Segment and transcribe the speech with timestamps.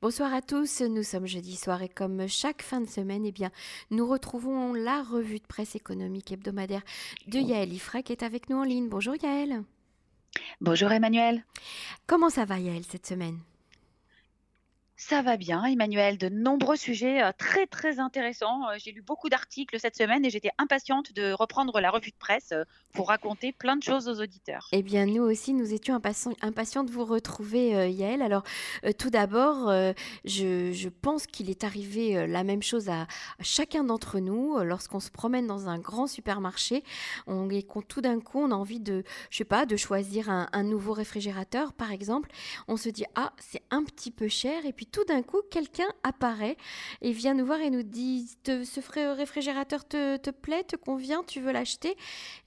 [0.00, 3.50] Bonsoir à tous, nous sommes jeudi soir et comme chaque fin de semaine, eh bien,
[3.90, 6.82] nous retrouvons la revue de presse économique hebdomadaire
[7.26, 8.88] de Yaël Ifra qui est avec nous en ligne.
[8.88, 9.64] Bonjour Yaël.
[10.60, 11.44] Bonjour Emmanuel.
[12.06, 13.40] Comment ça va Yaël cette semaine?
[15.00, 16.18] Ça va bien, Emmanuel.
[16.18, 18.68] De nombreux sujets euh, très très intéressants.
[18.68, 22.16] Euh, j'ai lu beaucoup d'articles cette semaine et j'étais impatiente de reprendre la revue de
[22.18, 24.66] presse euh, pour raconter plein de choses aux auditeurs.
[24.72, 28.22] Eh bien, nous aussi, nous étions impatients, de vous retrouver, Yael.
[28.22, 28.42] Alors,
[28.98, 29.70] tout d'abord,
[30.24, 33.06] je, pense qu'il est arrivé la même chose à,
[33.40, 36.82] chacun d'entre nous lorsqu'on se promène dans un grand supermarché
[37.26, 40.28] on, et qu'on tout d'un coup, on a envie de, je sais pas, de choisir
[40.28, 42.30] un, un nouveau réfrigérateur, par exemple.
[42.66, 44.66] On se dit, ah, c'est un petit peu cher.
[44.66, 46.56] Et puis, tout d'un coup, quelqu'un apparaît
[47.02, 51.52] et vient nous voir et nous dit Ce réfrigérateur te, plaît, te convient, tu veux
[51.52, 51.96] l'acheter?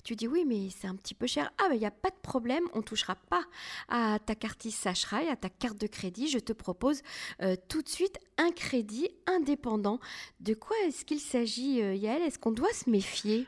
[0.03, 1.51] Tu dis Oui, mais c'est un petit peu cher.
[1.57, 3.43] Ah, mais il n'y a pas de problème, on ne touchera pas
[3.89, 6.27] à ta carte Sachrail, à ta carte de crédit.
[6.27, 7.01] Je te propose
[7.41, 9.99] euh, tout de suite un crédit indépendant.
[10.39, 12.21] De quoi est-ce qu'il s'agit, euh, Yael?
[12.21, 13.47] Est-ce qu'on doit se méfier?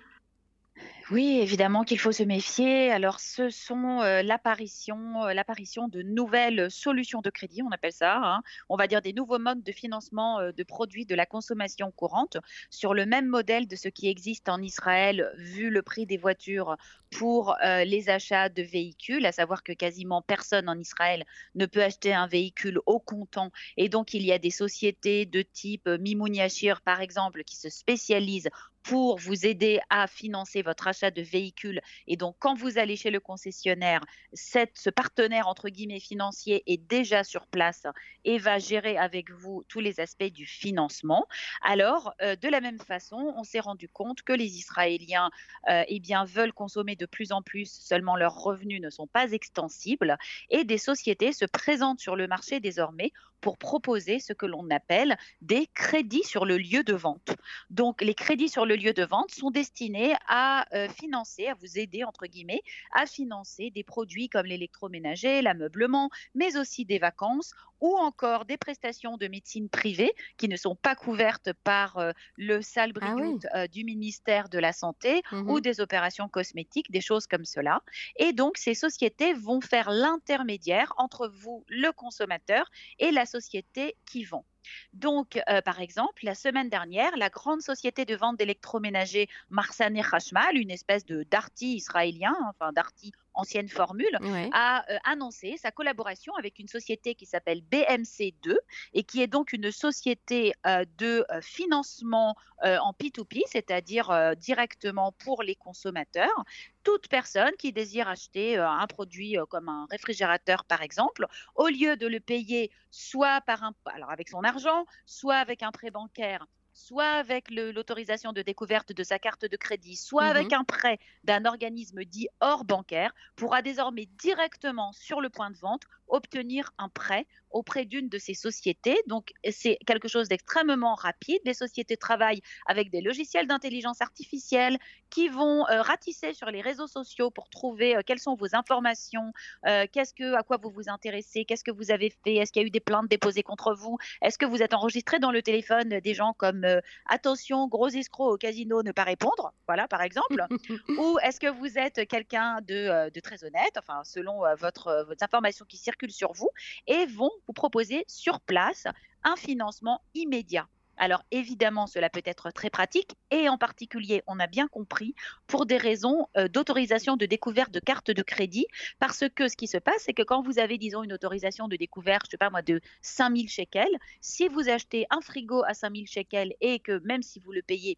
[1.12, 2.90] Oui, évidemment qu'il faut se méfier.
[2.90, 8.22] Alors, ce sont euh, l'apparition, euh, l'apparition de nouvelles solutions de crédit, on appelle ça.
[8.24, 8.42] Hein.
[8.70, 12.38] On va dire des nouveaux modes de financement euh, de produits de la consommation courante
[12.70, 16.78] sur le même modèle de ce qui existe en Israël, vu le prix des voitures
[17.12, 22.12] pour les achats de véhicules, à savoir que quasiment personne en Israël ne peut acheter
[22.12, 23.52] un véhicule au comptant.
[23.78, 27.70] Et donc, il y a des sociétés de type Mimoun Yashir, par exemple, qui se
[27.70, 28.50] spécialisent
[28.84, 31.82] pour vous aider à financer votre achat de véhicules.
[32.08, 34.02] Et donc, quand vous allez chez le concessionnaire,
[34.34, 37.84] ce partenaire, entre guillemets, financier est déjà sur place
[38.26, 41.28] et va gérer avec vous tous les aspects du financement.
[41.62, 45.30] Alors, euh, de la même façon, on s'est rendu compte que les Israéliens
[45.70, 49.32] euh, eh bien, veulent consommer de plus en plus, seulement leurs revenus ne sont pas
[49.32, 50.18] extensibles
[50.50, 53.12] et des sociétés se présentent sur le marché désormais
[53.44, 57.36] pour proposer ce que l'on appelle des crédits sur le lieu de vente.
[57.70, 61.78] Donc, les crédits sur le lieu de vente sont destinés à euh, financer, à vous
[61.78, 62.62] aider, entre guillemets,
[62.94, 67.52] à financer des produits comme l'électroménager, l'ameublement, mais aussi des vacances
[67.84, 72.62] ou encore des prestations de médecine privée qui ne sont pas couvertes par euh, le
[72.62, 73.16] sale ah
[73.56, 77.82] euh, du ministère de la Santé mmh ou des opérations cosmétiques, des choses comme cela.
[78.16, 84.24] Et donc, ces sociétés vont faire l'intermédiaire entre vous, le consommateur, et la société qui
[84.24, 84.46] vend.
[84.94, 90.56] Donc, euh, par exemple, la semaine dernière, la grande société de vente d'électroménager Marsane Hashmal,
[90.58, 94.18] une espèce de Darty israélien, enfin Darty ancienne formule,
[94.54, 98.56] a euh, annoncé sa collaboration avec une société qui s'appelle BMC2
[98.94, 102.36] et qui est donc une société euh, de financement
[102.66, 106.46] en P2P, c'est-à-dire directement pour les consommateurs.
[106.84, 112.08] Toute personne qui désire acheter un produit comme un réfrigérateur, par exemple, au lieu de
[112.08, 117.12] le payer soit par un, alors avec son argent, soit avec un prêt bancaire soit
[117.12, 121.46] avec l'autorisation de découverte de sa carte de crédit, soit avec mmh un prêt d'un
[121.46, 127.26] organisme dit hors bancaire, pourra désormais directement sur le point de vente obtenir un prêt
[127.54, 128.98] auprès d'une de ces sociétés.
[129.08, 131.40] Donc, c'est quelque chose d'extrêmement rapide.
[131.46, 134.78] Les sociétés travaillent avec des logiciels d'intelligence artificielle
[135.10, 139.32] qui vont euh, ratisser sur les réseaux sociaux pour trouver euh, quelles sont vos informations,
[139.68, 142.64] euh, qu'est-ce que, à quoi vous vous intéressez, qu'est-ce que vous avez fait, est-ce qu'il
[142.64, 145.44] y a eu des plaintes déposées contre vous, est-ce que vous êtes enregistré dans le
[145.44, 146.66] téléphone des gens comme
[147.06, 150.48] attention, gros escroc au casino, ne pas répondre, voilà, par exemple,
[150.98, 155.66] ou est-ce que vous êtes quelqu'un de, de, très honnête, enfin, selon votre, votre information
[155.66, 156.50] qui circule sur vous,
[156.88, 158.86] et vont vous proposer sur place
[159.24, 160.68] un financement immédiat.
[160.98, 165.16] Alors évidemment, cela peut être très pratique et en particulier, on a bien compris,
[165.48, 168.68] pour des raisons euh, d'autorisation de découverte de carte de crédit,
[169.00, 171.76] parce que ce qui se passe, c'est que quand vous avez, disons, une autorisation de
[171.76, 176.08] découverte, je sais pas moi, de 5000 shekels, si vous achetez un frigo à 5000
[176.08, 177.98] shekels et que même si vous le payez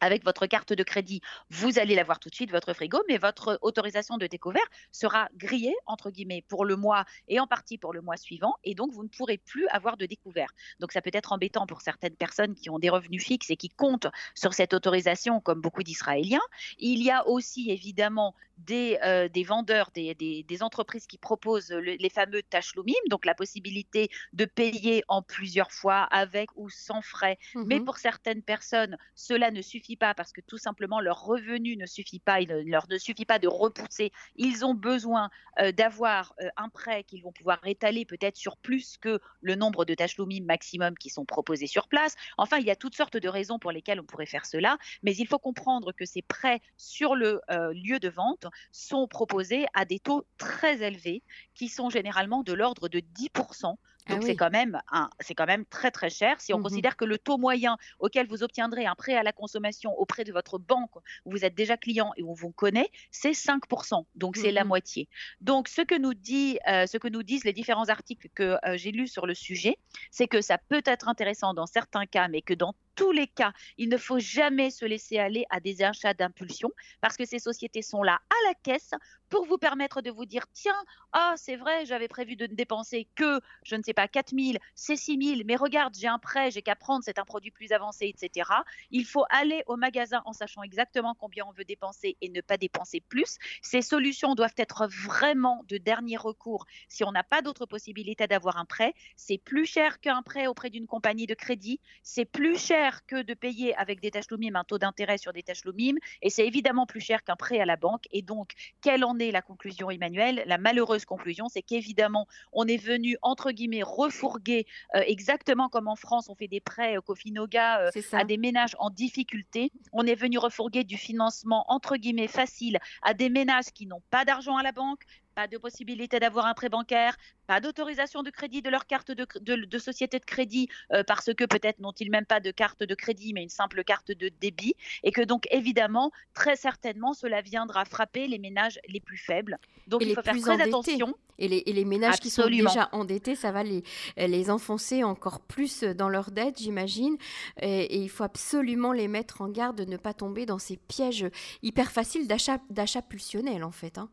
[0.00, 3.58] avec votre carte de crédit, vous allez l'avoir tout de suite, votre frigo, mais votre
[3.62, 8.00] autorisation de découvert sera grillée, entre guillemets, pour le mois et en partie pour le
[8.00, 10.48] mois suivant, et donc vous ne pourrez plus avoir de découvert.
[10.80, 13.68] Donc ça peut être embêtant pour certaines personnes qui ont des revenus fixes et qui
[13.68, 16.40] comptent sur cette autorisation, comme beaucoup d'Israéliens.
[16.78, 22.08] Il y a aussi évidemment des, euh, des vendeurs, des, des, entreprises qui proposent les
[22.08, 27.38] fameux tachlumim, donc la possibilité de payer en plusieurs fois avec ou sans frais.
[27.54, 31.76] Mais mmh pour certaines personnes, cela ne suffit pas parce que tout simplement leur revenu
[31.76, 34.10] ne suffit pas, il ne leur suffit pas de repousser.
[34.36, 38.96] Ils ont besoin euh, d'avoir euh, un prêt qu'ils vont pouvoir étaler peut-être sur plus
[38.96, 42.14] que le nombre de tâches maximum qui sont proposés sur place.
[42.38, 45.14] Enfin, il y a toutes sortes de raisons pour lesquelles on pourrait faire cela, mais
[45.16, 49.84] il faut comprendre que ces prêts sur le euh, lieu de vente sont proposés à
[49.84, 51.22] des taux très élevés
[51.54, 54.80] qui sont généralement de l'ordre de 10% Ah Donc c'est quand même
[55.20, 58.26] c'est quand même très très cher si on mmh considère que le taux moyen auquel
[58.26, 61.76] vous obtiendrez un prêt à la consommation auprès de votre banque où vous êtes déjà
[61.76, 64.04] client et où on vous connaît, c'est 5%.
[64.14, 65.08] Donc c'est la mmh moitié.
[65.40, 68.76] Donc ce que nous dit euh, ce que nous disent les différents articles que euh,
[68.76, 69.78] j'ai lus sur le sujet,
[70.10, 73.52] c'est que ça peut être intéressant dans certains cas, mais que dans tous les cas,
[73.78, 76.70] il ne faut jamais se laisser aller à des achats d'impulsion
[77.00, 78.92] parce que ces sociétés sont là à la caisse
[79.28, 80.80] pour vous permettre de vous dire tiens,
[81.12, 84.58] ah c'est vrai, j'avais prévu de ne dépenser que, je ne sais pas, 4 000,
[84.74, 87.72] c'est 6 000, mais regarde, j'ai un prêt, j'ai qu'à prendre, c'est un produit plus
[87.72, 88.48] avancé, etc.
[88.90, 92.56] Il faut aller au magasin en sachant exactement combien on veut dépenser et ne pas
[92.56, 93.38] dépenser plus.
[93.62, 98.56] Ces solutions doivent être vraiment de dernier recours si on n'a pas d'autre possibilité d'avoir
[98.58, 98.94] un prêt.
[99.16, 103.34] C'est plus cher qu'un prêt auprès d'une compagnie de crédit, c'est plus cher que de
[103.34, 106.86] payer avec des tâches Lumim un taux d'intérêt sur des tâches Lumim et c'est évidemment
[106.86, 108.04] plus cher qu'un prêt à la banque.
[108.10, 108.52] Et donc,
[108.82, 110.42] quelle en est la conclusion, Emmanuel?
[110.46, 115.96] La malheureuse conclusion, c'est qu'évidemment, on est venu, entre guillemets, refourguer euh, exactement comme en
[115.96, 119.70] France, on fait des prêts au Cofinoga euh, à des ménages en difficulté.
[119.92, 124.24] On est venu refourguer du financement, entre guillemets, facile à des ménages qui n'ont pas
[124.24, 125.02] d'argent à la banque,
[125.34, 127.16] pas de possibilité d'avoir un prêt bancaire,
[127.46, 131.80] pas d'autorisation de crédit de leur carte de, société de crédit euh, parce que peut-être
[131.80, 135.20] n'ont-ils même pas de carte de crédit mais une simple carte de débit et que
[135.20, 139.58] donc évidemment très certainement cela viendra frapper les ménages les plus faibles.
[139.86, 141.14] Donc il faut faire très attention.
[141.38, 143.82] Et les, ménages qui sont déjà endettés, ça va les,
[144.16, 147.16] les enfoncer encore plus dans leur dette, j'imagine.
[147.60, 150.76] Et, et, il faut absolument les mettre en garde de ne pas tomber dans ces
[150.76, 151.26] pièges
[151.62, 153.98] hyper faciles d'achat pulsionnel en fait.
[153.98, 154.08] Hein.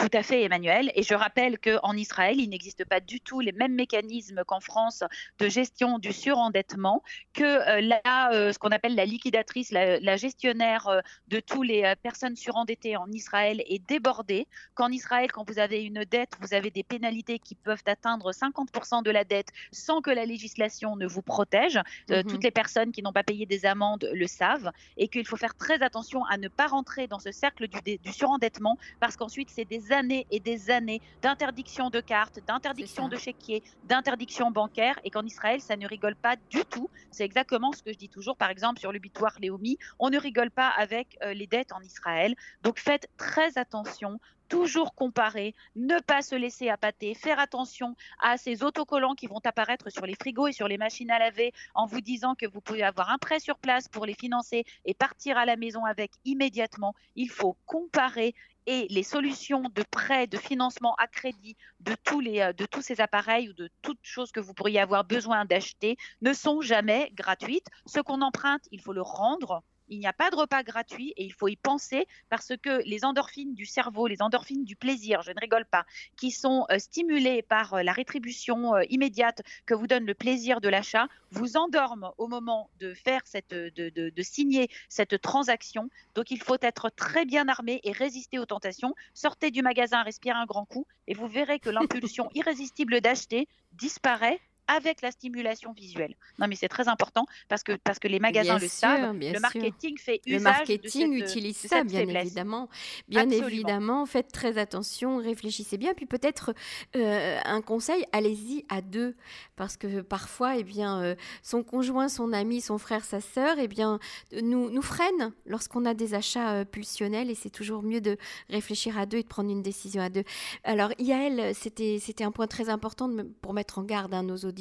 [0.00, 0.90] Tout à fait, Emmanuel.
[0.94, 5.04] Et je rappelle qu'en Israël, il n'existe pas du tout les mêmes mécanismes qu'en France
[5.38, 7.02] de gestion du surendettement,
[7.34, 11.94] que euh, là, euh, ce qu'on appelle la liquidatrice, la, gestionnaire euh, de toutes les
[12.02, 14.48] personnes surendettées en Israël est débordée.
[14.74, 19.02] Qu'en Israël, quand vous avez une dette, vous avez des pénalités qui peuvent atteindre 50%
[19.02, 21.78] de la dette sans que la législation ne vous protège.
[22.08, 22.24] Mhm.
[22.24, 25.54] Toutes les personnes qui n'ont pas payé des amendes le savent et qu'il faut faire
[25.54, 29.66] très attention à ne pas rentrer dans ce cercle du, du surendettement parce qu'ensuite, c'est
[29.66, 35.24] des années et des années d'interdiction de cartes, d'interdiction de chéquiers, d'interdiction bancaire, et qu'en
[35.24, 36.88] Israël, ça ne rigole pas du tout.
[37.10, 40.18] C'est exactement ce que je dis toujours, par exemple, sur le bitoire Léomi, on ne
[40.18, 42.34] rigole pas avec euh, les dettes en Israël.
[42.62, 44.18] Donc faites très attention
[44.50, 49.90] toujours comparer, ne pas se laisser appâter, faire attention à ces autocollants qui vont apparaître
[49.90, 52.82] sur les frigos et sur les machines à laver en vous disant que vous pouvez
[52.82, 56.94] avoir un prêt sur place pour les financer et partir à la maison avec immédiatement.
[57.14, 58.34] Il faut comparer
[58.70, 63.48] et les solutions de prêt, de financement à crédit de tous, les, euh, ces appareils
[63.48, 67.66] ou de toutes choses que vous pourriez avoir besoin d'acheter ne sont jamais gratuites.
[67.86, 71.24] Ce qu'on emprunte, il faut le rendre il n'y a pas de repas gratuit et
[71.24, 75.32] il faut y penser parce que les endorphines du cerveau, les endorphines du plaisir, je
[75.32, 75.84] ne rigole pas,
[76.16, 80.60] qui sont euh, stimulées par euh, la rétribution euh, immédiate que vous donne le plaisir
[80.60, 85.90] de l'achat, vous endorment au moment de faire cette, de, de signer cette transaction.
[86.14, 88.94] Donc il faut être très bien armé et résister aux tentations.
[89.14, 94.40] Sortez du magasin, respirez un grand coup et vous verrez que l'impulsion irrésistible d'acheter disparaît
[94.76, 96.14] avec la stimulation visuelle.
[96.38, 99.16] Non, mais c'est très important parce que, parce que les magasins le savent.
[99.18, 102.68] Le marketing fait usage Le marketing utilise ça, bien évidemment.
[103.08, 105.94] Bien évidemment, faites très attention, réfléchissez bien.
[105.94, 106.54] Puis peut-être
[106.96, 109.16] euh, un conseil, allez-y à deux.
[109.56, 113.68] Parce que parfois, eh bien, euh, son conjoint, son ami, son frère, sa sœur, eh
[113.68, 113.98] bien,
[114.40, 118.16] nous, nous freinent lorsqu'on a des achats euh, pulsionnels et c'est toujours mieux de
[118.48, 120.24] réfléchir à deux et de prendre une décision à deux.
[120.64, 123.10] Alors, Yael, c'était un point très important
[123.42, 124.59] pour mettre en garde hein, nos auditeurs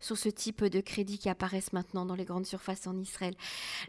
[0.00, 3.34] sur ce type de crédits qui apparaissent maintenant dans les grandes surfaces en Israël.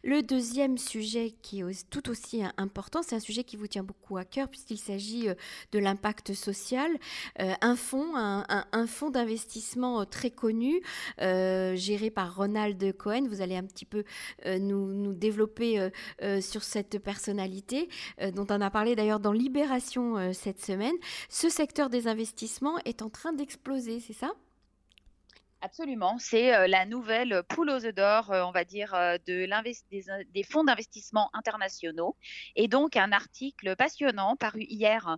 [0.03, 4.17] Le deuxième sujet qui est tout aussi important, c'est un sujet qui vous tient beaucoup
[4.17, 5.35] à cœur puisqu'il s'agit euh,
[5.71, 6.91] de l'impact social.
[7.39, 8.65] Euh, un fonds, un,
[9.11, 10.81] d'investissement euh, très connu,
[11.19, 13.27] géré par Ronald Cohen.
[13.29, 14.03] Vous allez un petit peu
[14.45, 15.89] nous, développer
[16.41, 17.89] sur cette personnalité
[18.33, 20.95] dont on a parlé d'ailleurs dans Libération cette semaine.
[21.29, 24.31] Ce secteur des investissements est en train d'exploser, c'est ça?
[25.61, 29.45] Absolument, c'est euh, la nouvelle poule aux œufs d'or, euh, on va dire, euh, de
[29.91, 32.15] des, des, fonds d'investissement internationaux.
[32.55, 35.17] Et donc un article passionnant paru hier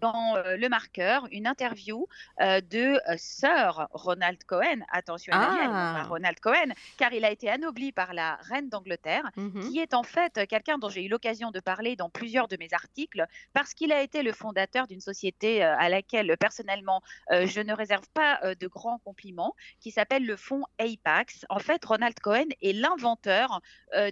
[0.00, 2.06] dans Le Marqueur, une interview
[2.40, 6.04] de Sir Ronald Cohen, attention ah.
[6.08, 9.70] Ronald Cohen, car il a été anobli par la reine d'Angleterre, mm-hmm.
[9.70, 12.68] qui est en fait quelqu'un dont j'ai eu l'occasion de parler dans plusieurs de mes
[12.72, 18.06] articles, parce qu'il a été le fondateur d'une société à laquelle personnellement je ne réserve
[18.14, 21.44] pas de grands compliments qui s'appelle le fonds Apex.
[21.48, 23.60] En fait, Ronald Cohen est l'inventeur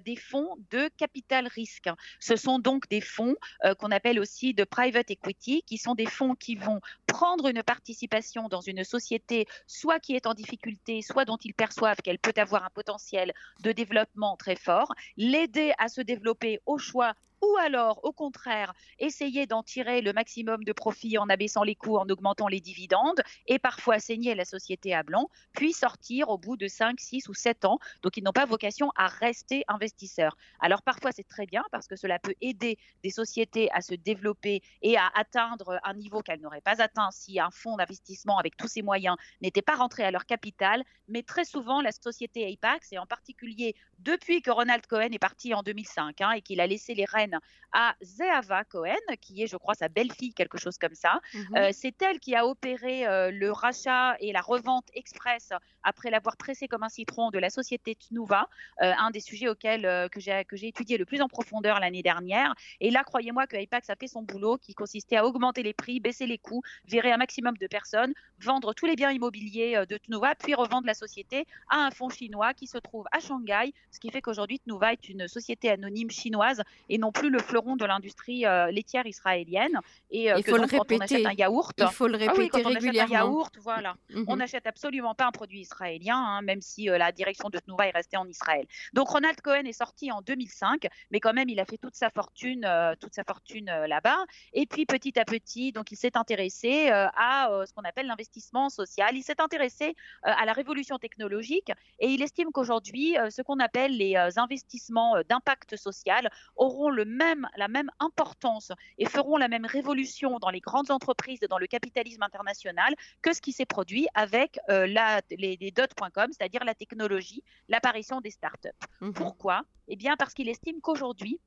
[0.05, 1.89] des fonds de capital risque.
[2.19, 3.37] Ce sont donc des fonds
[3.79, 8.49] qu'on appelle aussi de private equity, qui sont des fonds qui vont prendre une participation
[8.49, 12.65] dans une société, soit qui est en difficulté, soit dont ils perçoivent qu'elle peut avoir
[12.65, 18.13] un potentiel de développement très fort, l'aider à se développer au choix ou alors, au
[18.13, 22.61] contraire, essayer d'en tirer le maximum de profit en abaissant les coûts, en augmentant les
[22.61, 27.29] dividendes, et parfois saigner la société à blanc, puis sortir au bout de 5, 6
[27.29, 27.79] ou 7 ans.
[28.03, 30.37] Donc, ils n'ont pas vocation à rester investisseurs.
[30.61, 34.63] Alors, parfois, c'est très bien parce que cela peut aider des sociétés à se développer
[34.83, 38.69] et à atteindre un niveau qu'elles n'auraient pas atteint si un fonds d'investissement avec tous
[38.69, 40.83] ses moyens n'était pas rentré à leur capital.
[41.09, 45.55] Mais très souvent, la société Apex, et en particulier depuis que Ronald Cohen est parti
[45.55, 47.30] en 2005 hein, et qu'il a laissé les rênes
[47.73, 51.21] à Zehava Cohen, qui est, je crois, sa belle-fille, quelque chose comme ça.
[51.35, 51.57] Mhm.
[51.57, 55.51] Euh, c'est elle qui a opéré euh, le rachat et la revente express
[55.83, 58.49] après l'avoir pressé comme un citron de la société Tnuva,
[58.83, 62.55] euh, un des sujets auxquels que j'ai étudié le plus en profondeur l'année dernière.
[62.81, 66.01] Et là, croyez-moi que Apex a fait son boulot, qui consistait à augmenter les prix,
[66.01, 70.35] baisser les coûts, virer un maximum de personnes, vendre tous les biens immobiliers de Tnuva,
[70.35, 74.11] puis revendre la société à un fonds chinois qui se trouve à Shanghai, ce qui
[74.11, 78.47] fait qu'aujourd'hui Tnuva est une société anonyme chinoise et non plus le fleuron de l'industrie
[78.47, 79.81] euh, laitière israélienne.
[80.11, 80.79] Et, euh, il faut le répéter.
[80.79, 83.07] Quand on achète un yaourt, il faut le répéter ah oui, quand on Achète un
[83.07, 84.25] yaourt, voilà, mhm.
[84.29, 87.89] on n'achète absolument pas un produit israélien, hein, même si euh, la direction de Tnuva
[87.89, 88.67] est restée en Israël.
[88.93, 92.11] Donc Ronald Cohen est sorti en 2005, mais quand même il a fait toute sa
[92.11, 92.67] fortune,
[93.01, 94.25] toute sa fortune là-bas.
[94.53, 99.17] Et puis petit à petit, donc il s'est intéressé à ce qu'on appelle l'investissement social.
[99.17, 104.17] Il s'est intéressé à la révolution technologique et il estime qu'aujourd'hui, ce qu'on appelle les
[104.37, 110.51] investissements d'impact social auront le même, la même importance et feront la même révolution dans
[110.51, 114.87] les grandes entreprises et dans le capitalisme international que ce qui s'est produit avec euh,
[114.87, 118.69] la, les, les dot.com, c'est-à-dire la technologie, l'apparition des startups.
[119.01, 119.63] Mmh Pourquoi?
[119.89, 121.41] Eh bien parce qu'il estime qu'aujourd'hui,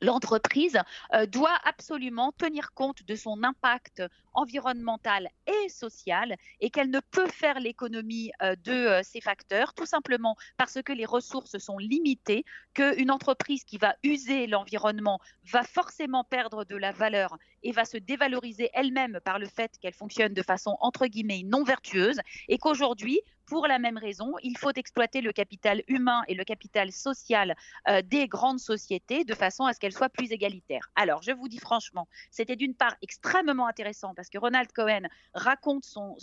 [0.00, 0.78] l'entreprise
[1.14, 4.02] euh, doit absolument tenir compte de son impact
[4.34, 9.86] environnemental et social et qu'elle ne peut faire l'économie euh, de euh, ces facteurs tout
[9.86, 16.24] simplement parce que les ressources sont limitées, qu'une entreprise qui va user l'environnement va forcément
[16.24, 20.42] perdre de la valeur et va se dévaloriser elle-même par le fait qu'elle fonctionne de
[20.42, 25.32] façon entre guillemets non vertueuse et qu'aujourd'hui pour la même raison, il faut exploiter le
[25.32, 27.56] capital humain et le capital social
[27.88, 30.90] euh, des grandes sociétés de façon à ce qu'elles soient plus égalitaires.
[30.96, 35.84] Alors, je vous dis franchement, c'était d'une part extrêmement intéressant parce que Ronald Cohen raconte
[35.84, 36.16] son,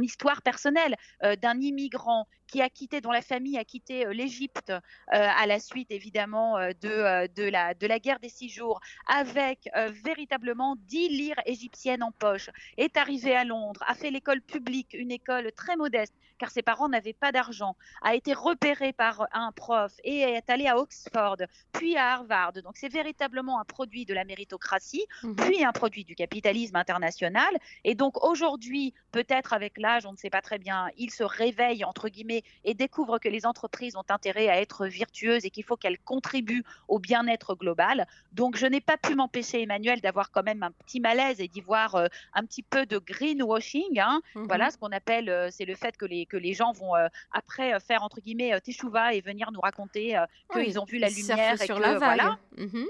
[0.00, 4.72] histoire personnelle euh, d'un immigrant qui a quitté, dont la famille a quitté euh, l'Égypte
[5.08, 9.68] à la suite évidemment de, la, guerre des six jours, avec
[10.04, 15.10] véritablement 10 lires égyptiennes en poche, est arrivé à Londres, a fait l'école publique, une
[15.10, 16.11] école très modeste
[16.42, 20.66] car ses parents n'avaient pas d'argent, a été repéré par un prof et est allé
[20.66, 21.36] à Oxford,
[21.70, 22.54] puis à Harvard.
[22.64, 25.36] Donc c'est véritablement un produit de la méritocratie, mhm.
[25.36, 27.56] puis un produit du capitalisme international.
[27.84, 31.84] Et donc aujourd'hui, peut-être avec l'âge, on ne sait pas très bien, il se réveille,
[31.84, 35.76] entre guillemets, et découvre que les entreprises ont intérêt à être vertueuses et qu'il faut
[35.76, 38.04] qu'elles contribuent au bien-être global.
[38.32, 41.60] Donc je n'ai pas pu m'empêcher, Emmanuel, d'avoir quand même un petit malaise et d'y
[41.60, 44.00] voir euh, un petit peu de greenwashing.
[44.00, 44.22] Hein.
[44.34, 44.46] Mhm.
[44.48, 47.08] Voilà ce qu'on appelle, euh, c'est le fait que les, que les gens vont euh,
[47.32, 50.18] après euh, faire entre guillemets euh, teshuva et venir nous raconter
[50.52, 52.02] qu'ils ont vu la lumière et sur que, la vague.
[52.02, 52.38] voilà.
[52.56, 52.86] Mhm.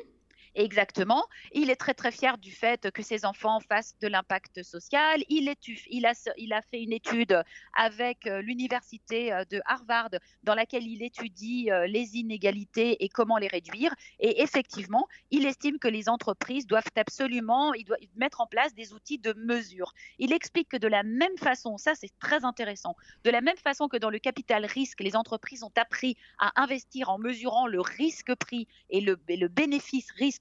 [0.55, 1.25] Exactement.
[1.53, 5.23] Il est très très fier du fait que ses enfants fassent de l'impact social.
[5.29, 7.43] Il, a, fait une étude
[7.75, 10.11] avec euh, l'université euh, de Harvard
[10.43, 13.95] dans laquelle il étudie euh, les inégalités et comment les réduire.
[14.21, 17.73] Et effectivement, il estime que les entreprises doivent absolument
[18.17, 19.95] mettre en place des outils de mesure.
[20.19, 22.95] Il explique que de la même façon, ça c'est très intéressant,
[23.25, 27.09] de la même façon que dans le capital risque, les entreprises ont appris à investir
[27.09, 29.49] en mesurant le risque-prix et le, et le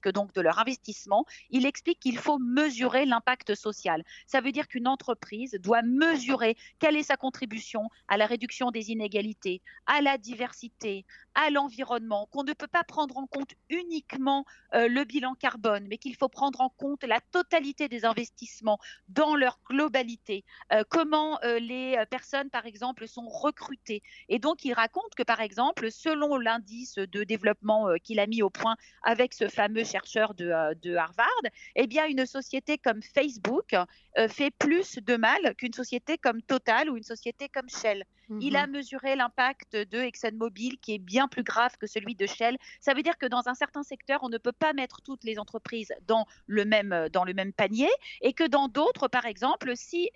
[0.02, 4.04] bénéfice-risque donc de leur investissement, il explique qu'il faut mesurer l'impact social.
[4.26, 8.90] Ça veut dire qu'une entreprise doit mesurer quelle est sa contribution à la réduction des
[8.90, 11.04] inégalités, à la diversité,
[11.34, 14.44] à l'environnement, qu'on ne peut pas prendre en compte uniquement
[14.74, 18.78] euh, le bilan carbone, mais qu'il faut prendre en compte la totalité des investissements
[19.08, 24.02] dans leur globalité, euh, comment euh, les personnes, par exemple, sont recrutées.
[24.28, 28.50] Et donc, il raconte que, par exemple, selon l'indice de développement qu'il a mis au
[28.50, 31.28] point avec ce fameux chercheurs de, de, Harvard,
[31.76, 33.74] eh bien, une société comme Facebook
[34.28, 38.04] fait plus de mal qu'une société comme Total ou une société comme Shell.
[38.40, 38.72] Il a mhm.
[38.72, 42.56] mesuré l'impact de ExxonMobil qui est bien plus grave que celui de Shell.
[42.80, 45.38] Ça veut dire que dans un certain secteur, on ne peut pas mettre toutes les
[45.38, 50.10] entreprises dans le même, dans le même panier et que dans d'autres, par exemple, si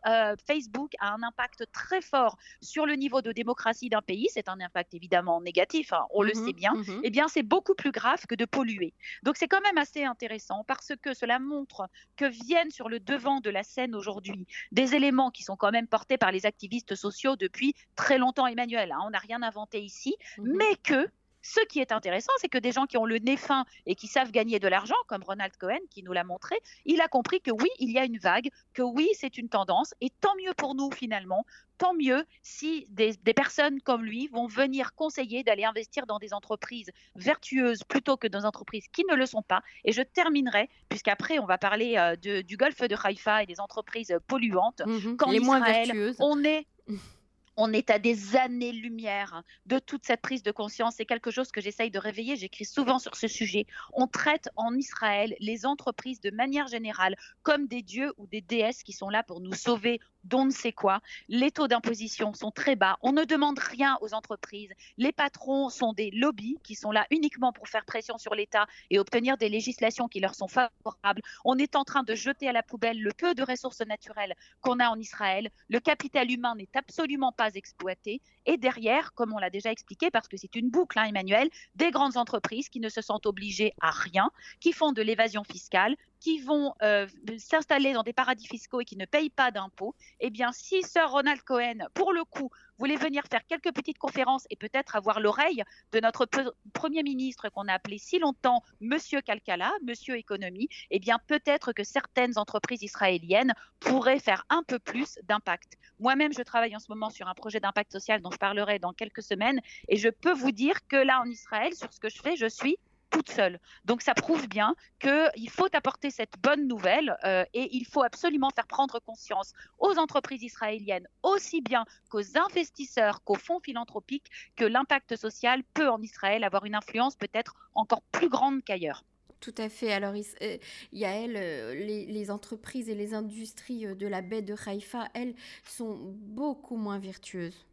[0.46, 4.60] Facebook a un impact très fort sur le niveau de démocratie d'un pays, c'est un
[4.60, 7.00] impact évidemment négatif, hein, on le mhm, sait bien, mhm.
[7.02, 8.94] eh bien c'est beaucoup plus grave que de polluer.
[9.22, 13.40] Donc c'est quand même assez intéressant parce que cela montre que viennent sur le devant
[13.40, 17.36] de la scène aujourd'hui des éléments qui sont quand même portés par les activistes sociaux
[17.36, 18.92] depuis très longtemps, Emmanuel.
[18.92, 20.56] Hein, on n'a rien inventé ici, mhm.
[20.56, 21.08] mais que
[21.46, 24.08] ce qui est intéressant, c'est que des gens qui ont le nez fin et qui
[24.08, 27.52] savent gagner de l'argent, comme Ronald Cohen qui nous l'a montré, il a compris que
[27.52, 30.74] oui, il y a une vague, que oui, c'est une tendance, et tant mieux pour
[30.74, 31.46] nous finalement,
[31.78, 36.90] tant mieux si des, personnes comme lui vont venir conseiller d'aller investir dans des entreprises
[37.14, 39.62] vertueuses plutôt que dans des entreprises qui ne le sont pas.
[39.84, 44.18] Et je terminerai, puisqu'après on va parler euh, du golfe de Haïfa et des entreprises
[44.26, 44.82] polluantes.
[44.84, 45.16] Mhm.
[45.16, 46.16] quand les moins vertueuses.
[46.18, 46.66] on est
[47.56, 50.94] on est à des années-lumière de toute cette prise de conscience.
[50.96, 52.36] C'est quelque chose que j'essaye de réveiller.
[52.36, 53.66] J'écris souvent sur ce sujet.
[53.92, 58.82] On traite en Israël les entreprises de manière générale comme des dieux ou des déesses
[58.82, 61.00] qui sont là pour nous sauver d'on ne sait quoi.
[61.28, 62.98] Les taux d'imposition sont très bas.
[63.02, 64.72] On ne demande rien aux entreprises.
[64.98, 68.98] Les patrons sont des lobbies qui sont là uniquement pour faire pression sur l'État et
[68.98, 71.22] obtenir des législations qui leur sont favorables.
[71.44, 74.80] On est en train de jeter à la poubelle le peu de ressources naturelles qu'on
[74.80, 75.50] a en Israël.
[75.68, 78.20] Le capital humain n'est absolument pas exploité.
[78.46, 81.90] Et derrière, comme on l'a déjà expliqué, parce que c'est une boucle, hein, Emmanuel, des
[81.90, 84.30] grandes entreprises qui ne se sentent obligées à rien,
[84.60, 87.06] qui font de l'évasion fiscale, qui vont euh,
[87.38, 91.10] s'installer dans des paradis fiscaux et qui ne payent pas d'impôts, eh bien, si Sir
[91.10, 95.62] Ronald Cohen, pour le coup, voulait venir faire quelques petites conférences et peut-être avoir l'oreille
[95.92, 96.26] de notre
[96.72, 101.84] Premier ministre qu'on a appelé si longtemps Monsieur Kalkala, Monsieur Économie, eh bien, peut-être que
[101.84, 105.78] certaines entreprises israéliennes pourraient faire un peu plus d'impact.
[106.00, 108.92] Moi-même, je travaille en ce moment sur un projet d'impact social dont je parlerai dans
[108.92, 112.20] quelques semaines et je peux vous dire que là, en Israël, sur ce que je
[112.20, 112.76] fais, je suis
[113.10, 113.58] toute seule.
[113.84, 118.50] Donc ça prouve bien qu'il faut apporter cette bonne nouvelle euh, et il faut absolument
[118.54, 125.16] faire prendre conscience aux entreprises israéliennes, aussi bien qu'aux investisseurs qu'aux fonds philanthropiques, que l'impact
[125.16, 129.04] social peut en Israël avoir une influence peut-être encore plus grande qu'ailleurs.
[129.40, 129.92] Tout à fait.
[129.92, 130.56] Alors, euh,
[130.92, 135.34] Yael, euh, les, les, entreprises et les industries de la baie de Haïfa, elles,
[135.68, 137.66] sont beaucoup moins vertueuses.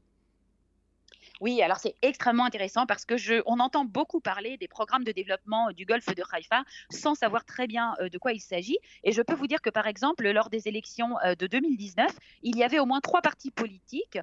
[1.44, 5.68] Oui, alors c'est extrêmement intéressant parce que on entend beaucoup parler des programmes de développement
[5.68, 8.78] euh, du golfe de Haïfa sans savoir très bien euh, de quoi il s'agit.
[9.04, 12.10] Et je peux vous dire que par exemple, lors des élections euh, de 2019,
[12.44, 14.20] il y avait au moins trois partis politiques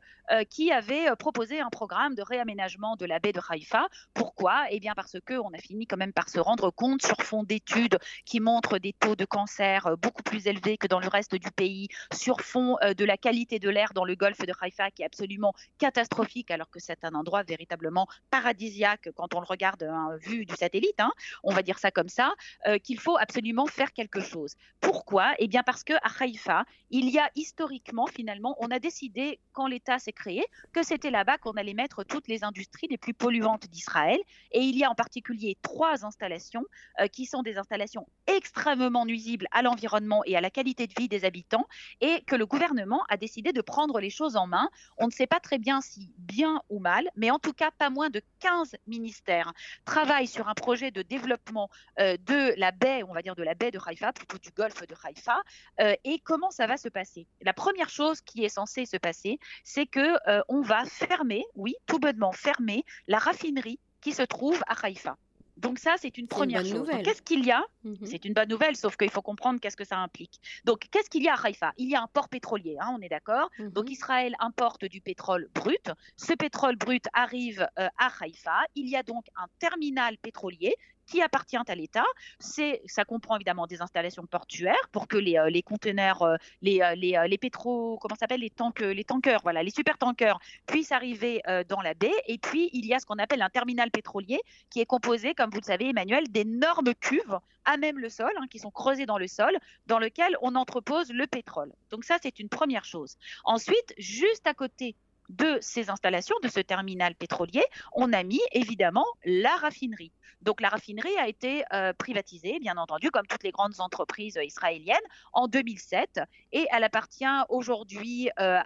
[0.49, 3.89] qui avaient proposé un programme de réaménagement de la baie de Haïfa.
[4.15, 4.67] Pourquoi?
[4.71, 7.43] Eh bien parce que on a fini quand même par se rendre compte sur fond
[7.43, 11.51] d'études qui montrent des taux de cancer beaucoup plus élevés que dans le reste du
[11.51, 15.07] pays, sur fond de la qualité de l'air dans le golfe de Haïfa qui est
[15.07, 20.17] absolument catastrophique alors que c'est un un endroit véritablement paradisiaque quand on le regarde hein,
[20.21, 22.33] vu du satellite, hein, on va dire ça comme ça,
[22.67, 24.55] euh, qu'il faut absolument faire quelque chose.
[24.81, 25.35] Pourquoi?
[25.39, 29.67] Eh bien parce que à Haïfa, il y a historiquement, finalement, on a décidé quand
[29.67, 33.67] l'État s'est créé que c'était là-bas qu'on allait mettre toutes les industries les plus polluantes
[33.69, 34.19] d'Israël.
[34.53, 36.65] Et il y a en particulier trois installations
[37.01, 41.09] euh, qui sont des installations extrêmement nuisibles à l'environnement et à la qualité de vie
[41.09, 41.67] des habitants,
[42.01, 44.69] et que le gouvernement a décidé de prendre les choses en main.
[44.99, 47.91] On ne sait pas très bien si bien ou mal mais en tout cas, pas
[47.91, 49.53] moins de 15 ministères
[49.85, 53.55] travaillent sur un projet de développement euh, de la baie, on va dire de la
[53.55, 55.41] baie de Haïfa, plutôt du golfe de Haïfa.
[55.81, 57.27] Euh, et comment ça va se passer?
[57.43, 61.75] La première chose qui est censée se passer, c'est que euh, on va fermer, oui,
[61.87, 65.17] tout bonnement fermer la raffinerie qui se trouve à Haïfa.
[65.61, 66.89] Donc ça, c'est une première chose.
[67.05, 67.99] Qu'est-ce qu'il y a mhm.
[68.05, 70.41] C'est une bonne nouvelle, sauf qu'il faut comprendre qu'est-ce que ça implique.
[70.65, 73.01] Donc, qu'est-ce qu'il y a à Haïfa Il y a un port pétrolier, hein, on
[73.03, 73.51] est d'accord.
[73.59, 73.71] Mhm.
[73.71, 75.91] Donc, Israël importe du pétrole brut.
[76.17, 78.61] Ce pétrole brut arrive euh, à Haïfa.
[78.75, 80.75] Il y a donc un terminal pétrolier
[81.11, 82.05] qui appartient à l'État.
[82.39, 86.81] C'est, ça comprend évidemment des installations portuaires pour que les, euh, les conteneurs, euh, les,
[86.81, 90.93] euh, les, les pétro, comment s'appelle, les, tank, les tankers, voilà, les super tankers puissent
[90.93, 92.13] arriver dans la baie.
[92.27, 95.51] Et puis, il y a ce qu'on appelle un terminal pétrolier qui est composé, comme
[95.51, 99.19] vous le savez, Emmanuel, d'énormes cuves à même le sol, hein, qui sont creusées dans
[99.19, 101.73] le sol, dans lequel on entrepose le pétrole.
[101.91, 103.17] Donc ça, c'est une première chose.
[103.45, 104.97] Ensuite, juste à côté
[105.31, 107.63] de ces installations, de ce terminal pétrolier,
[107.93, 110.13] on a mis évidemment la raffinerie.
[110.43, 114.97] Donc la raffinerie a été euh, privatisée, bien entendu, comme toutes les grandes entreprises israéliennes,
[115.33, 116.21] en 2007,
[116.53, 118.59] et elle appartient aujourd'hui euh,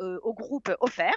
[0.00, 1.10] euh, au groupe Ofer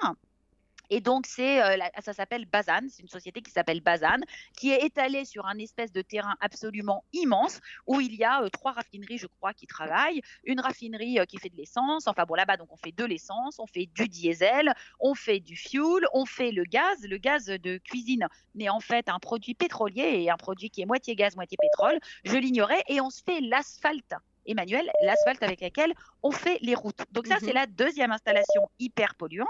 [0.89, 4.19] Et donc, c'est, euh, ça s'appelle Bazan, c'est une société qui s'appelle Bazan,
[4.57, 8.49] qui est étalée sur un espèce de terrain absolument immense où il y a euh,
[8.49, 10.21] trois raffineries, je crois, qui travaillent.
[10.43, 12.07] Une raffinerie euh, qui fait de l'essence.
[12.07, 15.55] Enfin, bon, là-bas, donc, on fait de l'essence, on fait du diesel, on fait du
[15.55, 17.01] fuel, on fait le gaz.
[17.03, 20.85] Le gaz de cuisine n'est en fait un produit pétrolier et un produit qui est
[20.85, 21.99] moitié gaz, moitié pétrole.
[22.23, 22.83] Je l'ignorais.
[22.87, 24.13] Et on se fait l'asphalte.
[24.45, 27.01] Emmanuel, l'asphalte avec laquelle on fait les routes.
[27.11, 27.53] Donc ça, c'est mhm.
[27.53, 29.47] la deuxième installation hyper polluante.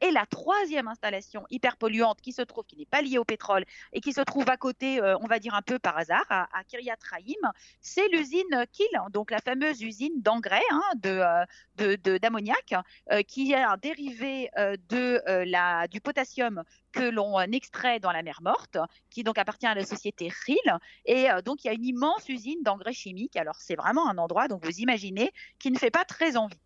[0.00, 3.64] Et la troisième installation hyper polluante qui se trouve, qui n'est pas liée au pétrole
[3.92, 6.46] et qui se trouve à côté, euh, on va dire un peu par hasard, à,
[6.68, 7.34] Kiryat Rahim,
[7.80, 12.74] c'est l'usine Kiel, donc la fameuse usine d'engrais, hein, de, d'ammoniac,
[13.12, 16.62] euh, qui est un dérivé euh, de, la, du potassium
[16.96, 18.78] que l'on extrait dans la mer morte,
[19.10, 20.78] qui donc appartient à la société RIL.
[21.04, 23.36] Et donc, il y a une immense usine d'engrais chimiques.
[23.36, 26.60] Alors, c'est vraiment un endroit, donc vous imaginez, qui ne fait pas très envie.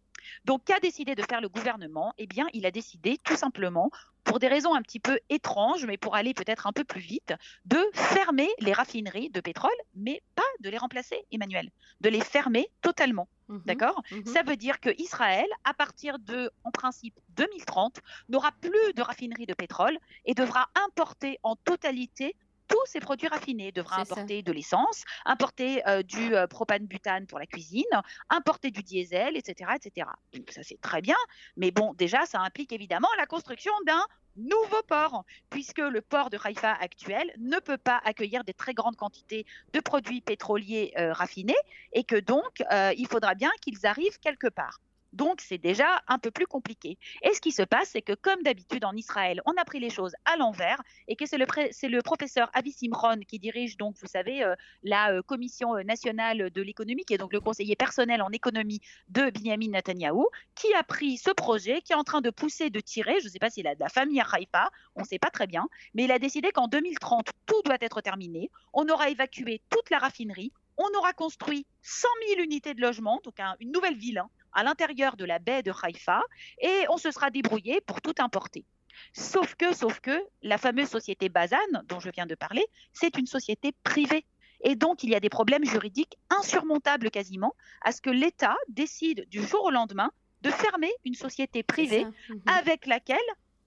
[0.45, 2.13] Donc, qu'a décidé de faire le gouvernement?
[2.19, 3.91] Eh bien, il a décidé tout simplement,
[4.25, 7.35] pour des raisons un petit peu étranges, mais pour aller peut-être un peu plus vite,
[7.65, 12.71] de fermer les raffineries de pétrole, mais pas de les remplacer, Emmanuel, de les fermer
[12.83, 13.29] totalement.
[13.49, 13.63] Mhm.
[13.67, 14.03] D'accord?
[14.11, 14.27] mhm.
[14.27, 19.47] Ça veut dire que Israël, à partir de, en principe, 2030, n'aura plus de raffineries
[19.47, 22.37] de pétrole et devra importer en totalité
[22.71, 23.73] tous ces produits raffinés.
[23.73, 27.85] Devra importer de l'essence, importer euh, du euh, propane-butane pour la cuisine,
[28.31, 29.73] importer du diesel, etc.
[29.75, 30.07] etc.
[30.33, 31.17] Donc ça, c'est très bien.
[31.57, 34.05] Mais bon, déjà, ça implique évidemment la construction d'un
[34.37, 38.97] nouveau port, puisque le port de Haïfa actuel ne peut pas accueillir des très grandes
[38.97, 41.57] quantités de produits pétroliers euh, raffinés
[41.93, 42.63] et que donc
[42.97, 44.81] il faudra bien qu'ils arrivent quelque part.
[45.13, 46.99] Donc, c'est déjà un peu plus compliqué.
[47.23, 49.91] Et ce qui se passe, c'est que comme d'habitude en Israël, on a pris les
[49.91, 54.43] choses à l'envers et que c'est le, professeur Avi Simron qui dirige, donc, vous savez,
[54.43, 58.31] euh, la euh, Commission euh, nationale de l'économie, qui est donc le conseiller personnel en
[58.31, 62.71] économie de Benjamin Netanyahu, qui a pris ce projet, qui est en train de pousser,
[62.71, 63.21] de tirer.
[63.21, 65.31] Je ne sais pas s'il a de la famille à Haïfa, on ne sait pas
[65.31, 68.51] très bien, mais il a décidé qu'en 2030, tout doit être terminé.
[68.73, 73.35] On aura évacué toute la raffinerie, on aura construit 100 000 unités de logement, donc
[73.61, 76.23] une nouvelle ville hein, à l'intérieur de la baie de Haïfa,
[76.61, 78.65] et on se sera débrouillé pour tout importer.
[79.13, 83.27] Sauf que, sauf que, la fameuse société Bazan, dont je viens de parler, c'est une
[83.27, 84.25] société privée.
[84.63, 89.27] Et donc, il y a des problèmes juridiques insurmontables quasiment à ce que l'État décide
[89.29, 90.11] du jour au lendemain
[90.43, 92.43] de fermer une société privée mhm.
[92.47, 93.19] avec laquelle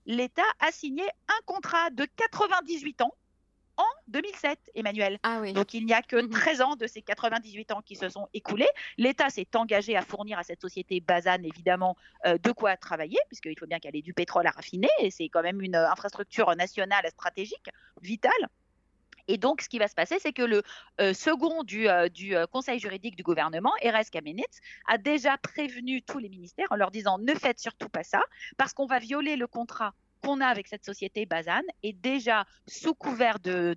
[0.06, 3.14] l'État a signé un contrat de 98 ans
[3.78, 5.20] en 2007, Emmanuel.
[5.24, 5.54] Ah oui.
[5.54, 6.66] Donc il n'y a que 13 mhm.
[6.66, 8.68] ans de ces 98 ans qui se sont écoulés.
[8.98, 13.58] L'État s'est engagé à fournir à cette société Bazan, évidemment, euh, de quoi travailler, puisqu'il
[13.58, 16.56] faut bien qu'elle ait du pétrole à raffiner, et c'est quand même une euh, infrastructure
[16.56, 17.70] nationale stratégique,
[18.02, 18.32] vitale.
[19.30, 20.64] Et donc, ce qui va se passer, c'est que le
[21.00, 26.28] euh, second du, du conseil juridique du gouvernement, Erez Kamenetz, a déjà prévenu tous les
[26.28, 28.22] ministères en leur disant ne faites surtout pas ça,
[28.58, 32.94] parce qu'on va violer le contrat qu'on a avec cette société Bazan et déjà sous
[32.94, 33.76] couvert de,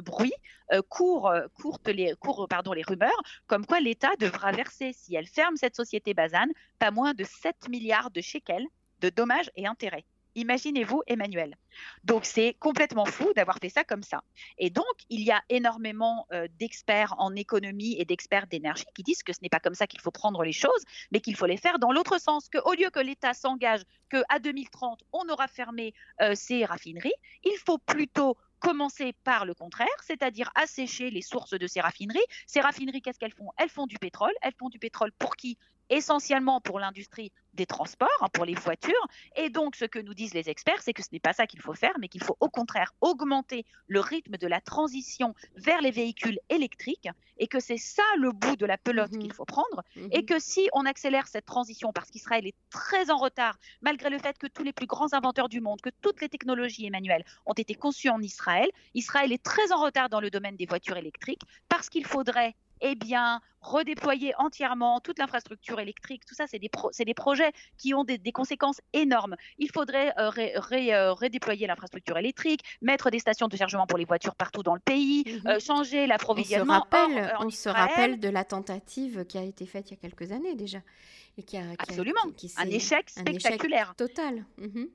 [0.00, 0.32] bruit
[0.72, 1.46] euh, courent, euh,
[1.86, 2.14] les,
[2.48, 6.90] pardon, les rumeurs comme quoi l'État devra verser, si elle ferme cette société Bazan, pas
[6.90, 8.66] moins de 7 milliards de shekels
[9.00, 10.04] de dommages et intérêts.
[10.34, 11.56] Imaginez-vous Emmanuel.
[12.04, 14.22] Donc c'est complètement fou d'avoir fait ça comme ça.
[14.58, 19.22] Et donc il y a énormément euh, d'experts en économie et d'experts d'énergie qui disent
[19.22, 21.56] que ce n'est pas comme ça qu'il faut prendre les choses, mais qu'il faut les
[21.56, 26.34] faire dans l'autre sens, qu'au lieu que l'État s'engage qu'à 2030 on aura fermé euh,
[26.34, 27.12] ces raffineries,
[27.44, 32.24] il faut plutôt commencer par le contraire, c'est-à-dire assécher les sources de ces raffineries.
[32.46, 33.50] Ces raffineries, qu'est-ce qu'elles font?
[33.58, 34.32] Elles font du pétrole.
[34.40, 35.58] Elles font du pétrole pour qui?
[35.90, 39.06] Essentiellement pour l'industrie des transports, hein, pour les voitures.
[39.36, 41.60] Et donc, ce que nous disent les experts, c'est que ce n'est pas ça qu'il
[41.60, 45.90] faut faire, mais qu'il faut au contraire augmenter le rythme de la transition vers les
[45.90, 49.20] véhicules électriques et que c'est ça le bout de la pelote mhm.
[49.20, 49.82] qu'il faut prendre.
[49.96, 50.08] Mhm.
[50.12, 54.18] Et que si on accélère cette transition, parce qu'Israël est très en retard, malgré le
[54.18, 57.54] fait que tous les plus grands inventeurs du monde, que toutes les technologies, Emmanuel, ont
[57.54, 61.42] été conçues en Israël, Israël est très en retard dans le domaine des voitures électriques
[61.68, 66.70] parce qu'il faudrait eh bien, redéployer entièrement toute l'infrastructure électrique, tout ça, c'est des,
[67.04, 69.36] des, projets qui ont des, conséquences énormes.
[69.58, 70.30] Il faudrait euh,
[70.72, 74.80] euh, redéployer l'infrastructure électrique, mettre des stations de chargement pour les voitures partout dans le
[74.80, 75.46] pays, mhm.
[75.46, 76.86] euh, changer l'approvisionnement.
[77.40, 80.54] On, se rappelle, de la tentative qui a été faite il y a quelques années
[80.54, 80.78] déjà.
[81.36, 82.20] Et qui a, Absolument,
[82.58, 83.94] un échec spectaculaire.
[83.96, 84.44] total.
[84.58, 84.88] Mhm.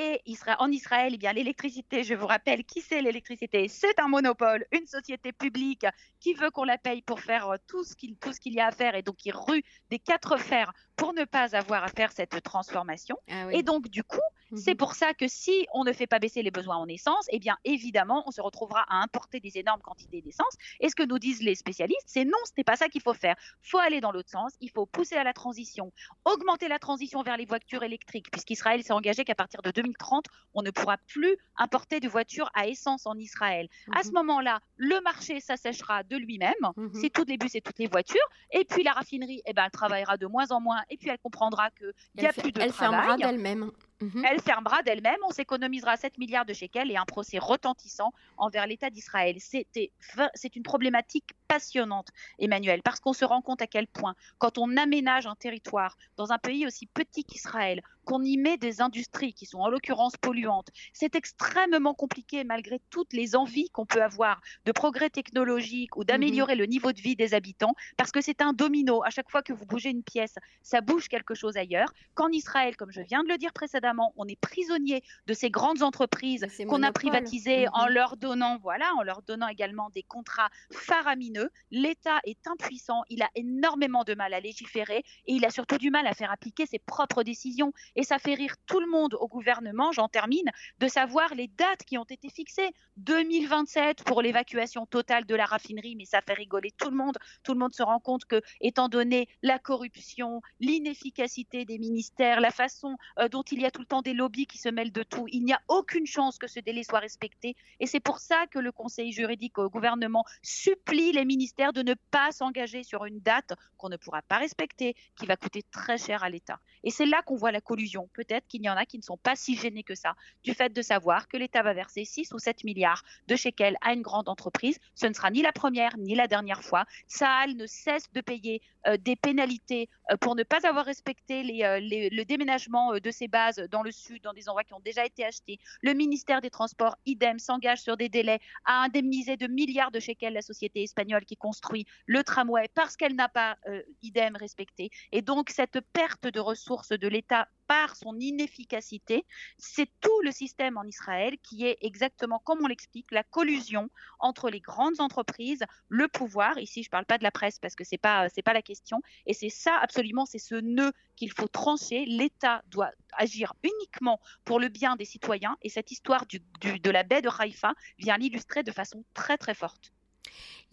[0.00, 0.22] Et
[0.60, 4.86] en Israël, eh bien l'électricité, je vous rappelle, qui c'est l'électricité C'est un monopole, une
[4.86, 5.86] société publique
[6.20, 8.94] qui veut qu'on la paye pour faire euh, tout ce qu'il y a à faire
[8.94, 13.16] et donc qui rue des quatre fers pour ne pas avoir à faire cette transformation.
[13.28, 14.20] Ah et donc du coup,
[14.56, 17.38] C'est pour ça que si on ne fait pas baisser les besoins en essence, eh
[17.38, 20.56] bien évidemment, on se retrouvera à importer des énormes quantités d'essence.
[20.80, 23.14] Et ce que nous disent les spécialistes, c'est non, ce n'est pas ça qu'il faut
[23.14, 23.36] faire.
[23.64, 25.92] Il faut aller dans l'autre sens, il faut pousser à la transition,
[26.24, 30.62] augmenter la transition vers les voitures électriques, puisqu'Israël s'est engagé qu'à partir de 2030, on
[30.62, 33.68] ne pourra plus importer de voitures à essence en Israël.
[33.94, 34.14] À ce mhm.
[34.14, 36.90] moment-là, le marché s'assèchera de lui-même, mhm.
[36.94, 39.70] c'est toutes les bus et toutes les voitures, et puis la raffinerie, eh ben, elle
[39.70, 42.72] travaillera de moins en moins, et puis elle comprendra qu'il n'y a plus de elle
[42.72, 43.00] travail.
[43.00, 43.70] fermera d'elle-même.
[44.00, 44.24] Mhm.
[44.24, 48.90] Elle fermera d'elle-même, on s'économisera 7 milliards de shekels et un procès retentissant envers l'État
[48.90, 49.36] d'Israël.
[49.40, 52.08] C'est une problématique passionnante,
[52.38, 56.30] Emmanuel, parce qu'on se rend compte à quel point, quand on aménage un territoire dans
[56.30, 60.68] un pays aussi petit qu'Israël, qu'on y met des industries qui sont en l'occurrence polluantes,
[60.92, 66.54] c'est extrêmement compliqué malgré toutes les envies qu'on peut avoir de progrès technologique ou d'améliorer
[66.54, 66.60] mhm.
[66.60, 69.02] le niveau de vie des habitants, parce que c'est un domino.
[69.04, 71.92] À chaque fois que vous bougez une pièce, ça bouge quelque chose ailleurs.
[72.14, 75.82] Qu'en Israël, comme je viens de le dire précédemment, on est prisonnier de ces grandes
[75.82, 77.92] entreprises qu'on a privatisées en mhm.
[77.92, 81.37] leur donnant, voilà, en leur donnant également des contrats faramineux
[81.70, 85.90] L'État est impuissant, il a énormément de mal à légiférer et il a surtout du
[85.90, 87.72] mal à faire appliquer ses propres décisions.
[87.96, 91.84] Et ça fait rire tout le monde au gouvernement, j'en termine, de savoir les dates
[91.84, 92.70] qui ont été fixées.
[92.96, 97.16] 2027 pour l'évacuation totale de la raffinerie, mais ça fait rigoler tout le monde.
[97.42, 102.50] Tout le monde se rend compte que, étant donné la corruption, l'inefficacité des ministères, la
[102.50, 105.02] façon euh, dont il y a tout le temps des lobbies qui se mêlent de
[105.02, 107.56] tout, il n'y a aucune chance que ce délai soit respecté.
[107.80, 111.94] Et c'est pour ça que le Conseil juridique au gouvernement supplie les ministère de ne
[112.10, 116.24] pas s'engager sur une date qu'on ne pourra pas respecter, qui va coûter très cher
[116.24, 116.58] à l'État.
[116.82, 118.08] Et c'est là qu'on voit la collusion.
[118.14, 120.72] Peut-être qu'il y en a qui ne sont pas si gênés que ça du fait
[120.72, 124.28] de savoir que l'État va verser 6 ou 7 milliards de shekels à une grande
[124.28, 124.78] entreprise.
[124.94, 126.84] Ce ne sera ni la première ni la dernière fois.
[127.06, 131.78] Saal ne cesse de payer euh, des pénalités euh, pour ne pas avoir respecté euh,
[131.80, 135.24] le déménagement de ses bases dans le sud, dans des endroits qui ont déjà été
[135.24, 135.58] achetés.
[135.82, 140.32] Le ministère des Transports, idem, s'engage sur des délais à indemniser de milliards de shekels
[140.32, 143.56] la société espagnole qui construit le tramway parce qu'elle n'a pas,
[144.02, 144.90] idem, respecté.
[145.12, 149.24] Et donc, cette perte de ressources de l'État par son inefficacité,
[149.58, 154.48] c'est tout le système en Israël qui est exactement comme on l'explique, la collusion entre
[154.48, 156.58] les grandes entreprises, le pouvoir.
[156.58, 158.62] Ici, je ne parle pas de la presse parce que c'est pas c'est pas la
[158.62, 159.00] question.
[159.26, 162.06] Et c'est ça absolument, c'est ce nœud qu'il faut trancher.
[162.06, 165.56] L'État doit agir uniquement pour le bien des citoyens.
[165.62, 169.92] Et cette histoire de la baie de Haïfa vient l'illustrer de façon très très forte.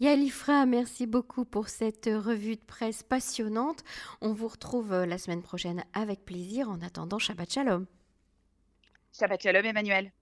[0.00, 3.82] Yalifra, merci beaucoup pour cette revue de presse passionnante.
[4.20, 6.68] On vous retrouve euh, la semaine prochaine avec plaisir.
[6.68, 7.86] En attendant, Shabbat Shalom.
[9.12, 10.12] Shabbat Shalom, Emmanuel.